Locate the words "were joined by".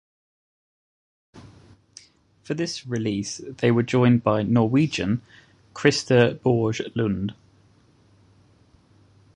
3.69-4.41